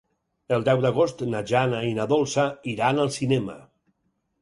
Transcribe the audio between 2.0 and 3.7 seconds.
na Dolça iran al cinema.